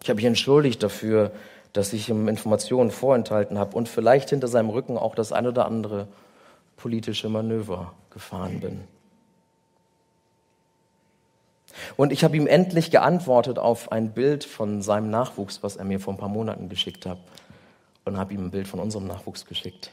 [0.02, 1.32] Ich habe mich entschuldigt dafür,
[1.72, 5.66] dass ich ihm Informationen vorenthalten habe und vielleicht hinter seinem Rücken auch das ein oder
[5.66, 6.06] andere
[6.76, 8.80] politische Manöver gefahren bin.
[11.96, 16.00] Und ich habe ihm endlich geantwortet auf ein Bild von seinem Nachwuchs, was er mir
[16.00, 17.18] vor ein paar Monaten geschickt hat.
[18.04, 19.92] Und habe ihm ein Bild von unserem Nachwuchs geschickt.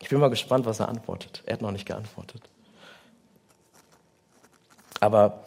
[0.00, 1.42] Ich bin mal gespannt, was er antwortet.
[1.46, 2.42] Er hat noch nicht geantwortet.
[5.00, 5.44] Aber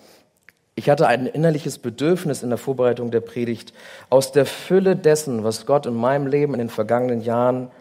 [0.75, 3.73] ich hatte ein innerliches Bedürfnis in der Vorbereitung der Predigt,
[4.10, 7.71] aus der Fülle dessen, was Gott in meinem Leben in den vergangenen Jahren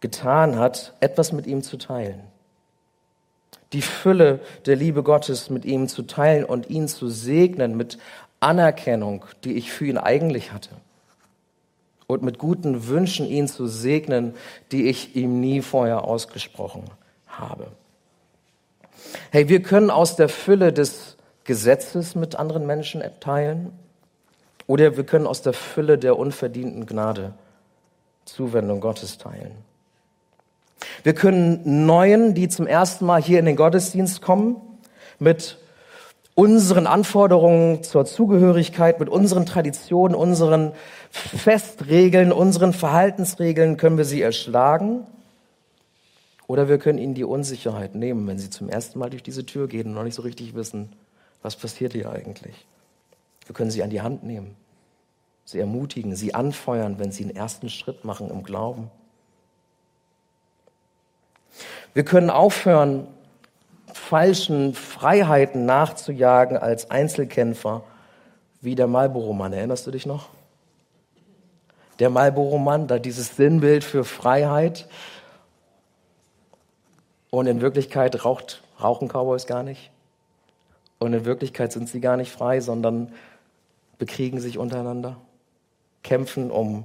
[0.00, 2.33] getan hat, etwas mit ihm zu teilen
[3.74, 7.98] die Fülle der Liebe Gottes mit ihm zu teilen und ihn zu segnen mit
[8.40, 10.70] Anerkennung, die ich für ihn eigentlich hatte.
[12.06, 14.34] Und mit guten Wünschen ihn zu segnen,
[14.72, 16.84] die ich ihm nie vorher ausgesprochen
[17.26, 17.66] habe.
[19.30, 23.72] Hey, wir können aus der Fülle des Gesetzes mit anderen Menschen teilen
[24.66, 27.34] oder wir können aus der Fülle der unverdienten Gnade
[28.24, 29.52] Zuwendung Gottes teilen.
[31.02, 34.56] Wir können Neuen, die zum ersten Mal hier in den Gottesdienst kommen,
[35.18, 35.58] mit
[36.34, 40.72] unseren Anforderungen zur Zugehörigkeit, mit unseren Traditionen, unseren
[41.10, 45.06] Festregeln, unseren Verhaltensregeln, können wir sie erschlagen.
[46.46, 49.68] Oder wir können ihnen die Unsicherheit nehmen, wenn sie zum ersten Mal durch diese Tür
[49.68, 50.92] gehen und noch nicht so richtig wissen,
[51.42, 52.66] was passiert hier eigentlich.
[53.46, 54.56] Wir können sie an die Hand nehmen,
[55.44, 58.90] sie ermutigen, sie anfeuern, wenn sie einen ersten Schritt machen im Glauben.
[61.92, 63.06] Wir können aufhören,
[63.92, 67.84] falschen Freiheiten nachzujagen als Einzelkämpfer,
[68.60, 69.52] wie der Marlboro-Mann.
[69.52, 70.28] Erinnerst du dich noch?
[71.98, 74.88] Der Marlboro-Mann, da dieses Sinnbild für Freiheit.
[77.30, 79.90] Und in Wirklichkeit raucht, rauchen Cowboys gar nicht.
[80.98, 83.12] Und in Wirklichkeit sind sie gar nicht frei, sondern
[83.98, 85.16] bekriegen sich untereinander,
[86.02, 86.84] kämpfen um,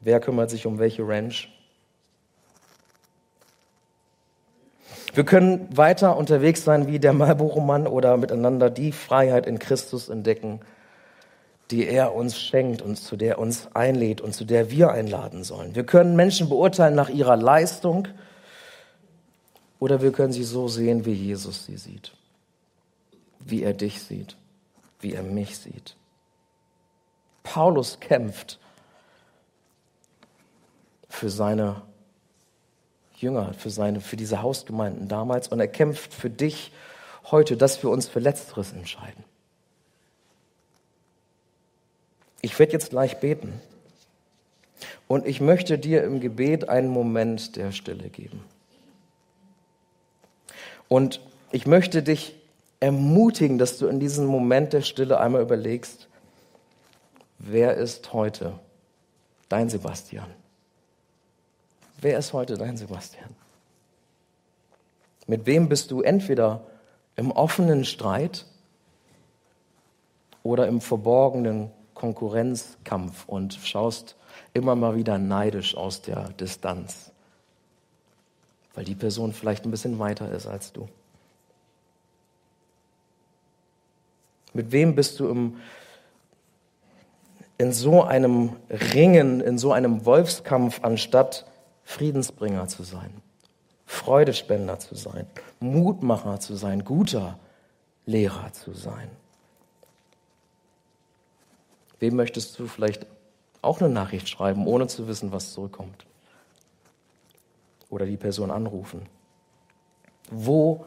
[0.00, 1.53] wer kümmert sich um welche Ranch.
[5.14, 10.60] Wir können weiter unterwegs sein wie der Marlboro-Mann oder miteinander die Freiheit in Christus entdecken,
[11.70, 15.76] die er uns schenkt und zu der uns einlädt und zu der wir einladen sollen.
[15.76, 18.08] Wir können Menschen beurteilen nach ihrer Leistung
[19.78, 22.10] oder wir können sie so sehen, wie Jesus sie sieht,
[23.38, 24.36] wie er dich sieht,
[24.98, 25.94] wie er mich sieht.
[27.44, 28.58] Paulus kämpft
[31.08, 31.82] für seine
[33.24, 36.70] Jünger, für, seine, für diese Hausgemeinden damals und er kämpft für dich
[37.30, 39.24] heute, dass wir uns für Letzteres entscheiden.
[42.42, 43.52] Ich werde jetzt gleich beten
[45.08, 48.44] und ich möchte dir im Gebet einen Moment der Stille geben.
[50.88, 51.20] Und
[51.50, 52.36] ich möchte dich
[52.80, 56.08] ermutigen, dass du in diesem Moment der Stille einmal überlegst,
[57.38, 58.58] wer ist heute
[59.48, 60.26] dein Sebastian?
[62.04, 63.34] Wer ist heute dein Sebastian?
[65.26, 66.60] Mit wem bist du entweder
[67.16, 68.44] im offenen Streit
[70.42, 74.16] oder im verborgenen Konkurrenzkampf und schaust
[74.52, 77.10] immer mal wieder neidisch aus der Distanz,
[78.74, 80.86] weil die Person vielleicht ein bisschen weiter ist als du.
[84.52, 85.56] Mit wem bist du im,
[87.56, 91.46] in so einem Ringen, in so einem Wolfskampf, anstatt
[91.84, 93.22] Friedensbringer zu sein,
[93.86, 95.26] Freudespender zu sein,
[95.60, 97.38] Mutmacher zu sein, guter
[98.06, 99.10] Lehrer zu sein?
[102.00, 103.06] Wem möchtest du vielleicht
[103.62, 106.06] auch eine Nachricht schreiben, ohne zu wissen, was zurückkommt?
[107.88, 109.06] Oder die Person anrufen?
[110.30, 110.86] Wo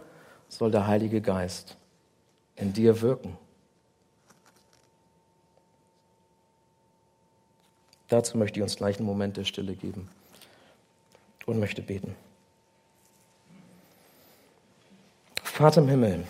[0.49, 1.77] soll der Heilige Geist
[2.55, 3.37] in dir wirken?
[8.09, 10.09] Dazu möchte ich uns gleich einen Moment der Stille geben
[11.47, 12.15] und möchte beten.
[15.41, 16.23] Vater im Himmel,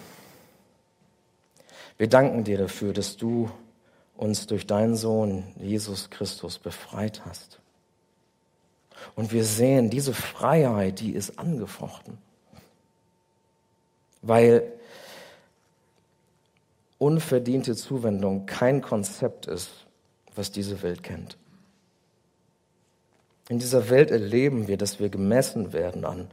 [1.97, 3.51] wir danken dir dafür, dass du
[4.15, 7.59] uns durch deinen Sohn Jesus Christus befreit hast.
[9.15, 12.17] Und wir sehen, diese Freiheit, die ist angefochten.
[14.21, 14.71] Weil
[16.99, 19.69] unverdiente Zuwendung kein Konzept ist,
[20.35, 21.37] was diese Welt kennt.
[23.49, 26.29] In dieser Welt erleben wir, dass wir gemessen werden an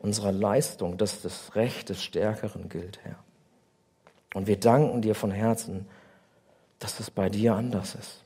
[0.00, 3.18] unserer Leistung, dass das Recht des Stärkeren gilt, Herr.
[4.34, 5.86] Und wir danken dir von Herzen,
[6.78, 8.22] dass es bei dir anders ist.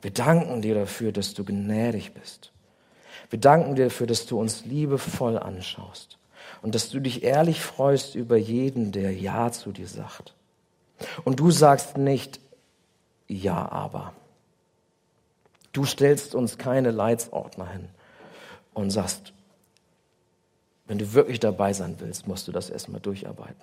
[0.00, 2.52] Wir danken dir dafür, dass du gnädig bist.
[3.28, 6.18] Wir danken dir dafür, dass du uns liebevoll anschaust
[6.62, 10.34] und dass du dich ehrlich freust über jeden, der Ja zu dir sagt.
[11.24, 12.40] Und du sagst nicht
[13.26, 14.12] Ja, aber.
[15.76, 17.90] Du stellst uns keine Leitsordner hin
[18.72, 19.34] und sagst,
[20.86, 23.60] wenn du wirklich dabei sein willst, musst du das erstmal durcharbeiten.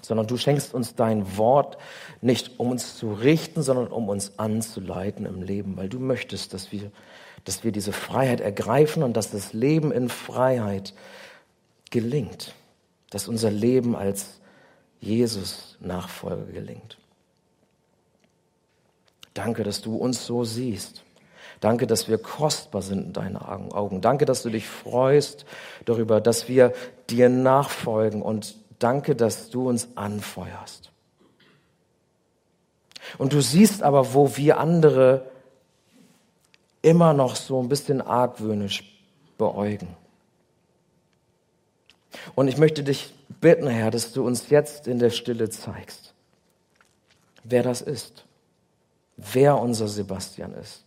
[0.00, 1.76] Sondern du schenkst uns dein Wort
[2.22, 6.72] nicht, um uns zu richten, sondern um uns anzuleiten im Leben, weil du möchtest, dass
[6.72, 6.90] wir,
[7.44, 10.94] dass wir diese Freiheit ergreifen und dass das Leben in Freiheit
[11.90, 12.54] gelingt,
[13.10, 14.40] dass unser Leben als
[15.00, 16.96] Jesus Nachfolger gelingt.
[19.38, 21.04] Danke, dass du uns so siehst.
[21.60, 24.00] Danke, dass wir kostbar sind in deinen Augen.
[24.00, 25.46] Danke, dass du dich freust
[25.84, 26.72] darüber, dass wir
[27.08, 30.90] dir nachfolgen und danke, dass du uns anfeuerst.
[33.16, 35.30] Und du siehst aber, wo wir andere
[36.82, 39.00] immer noch so ein bisschen argwöhnisch
[39.38, 39.96] beäugen.
[42.34, 46.12] Und ich möchte dich bitten, Herr, dass du uns jetzt in der Stille zeigst,
[47.44, 48.24] wer das ist
[49.18, 50.84] wer unser Sebastian ist.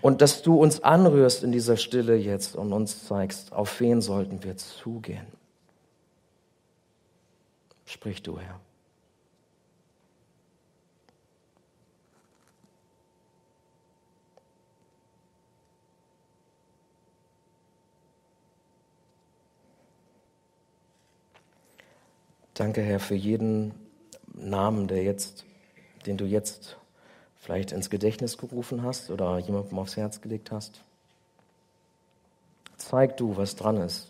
[0.00, 4.42] Und dass du uns anrührst in dieser Stille jetzt und uns zeigst, auf wen sollten
[4.42, 5.26] wir zugehen.
[7.84, 8.60] Sprich du, Herr.
[22.54, 23.72] Danke, Herr, für jeden
[24.34, 25.44] Namen, der jetzt
[26.08, 26.78] den du jetzt
[27.36, 30.80] vielleicht ins Gedächtnis gerufen hast oder jemandem aufs Herz gelegt hast.
[32.78, 34.08] Zeig du, was dran ist.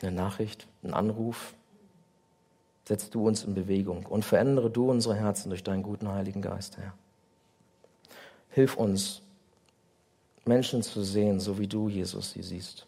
[0.00, 1.54] Eine Nachricht, ein Anruf.
[2.86, 6.76] Setz du uns in Bewegung und verändere du unsere Herzen durch deinen guten Heiligen Geist,
[6.76, 6.94] Herr.
[8.50, 9.22] Hilf uns,
[10.44, 12.86] Menschen zu sehen, so wie du, Jesus, sie siehst.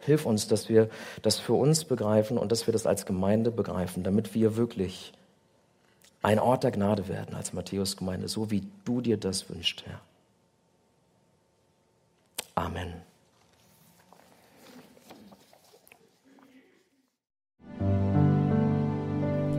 [0.00, 0.88] Hilf uns, dass wir
[1.20, 5.12] das für uns begreifen und dass wir das als Gemeinde begreifen, damit wir wirklich
[6.22, 10.00] ein Ort der Gnade werden als Matthäus-Gemeinde, so wie du dir das wünschst, Herr.
[12.54, 12.94] Amen.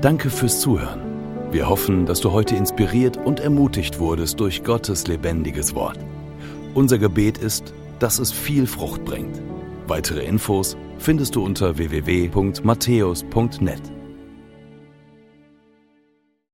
[0.02, 1.02] Danke fürs Zuhören.
[1.52, 6.00] Wir hoffen, dass du heute inspiriert und ermutigt wurdest durch Gottes lebendiges Wort.
[6.74, 9.42] Unser Gebet ist, dass es viel Frucht bringt.
[9.88, 13.99] Weitere Infos findest du unter www.matthäus.net.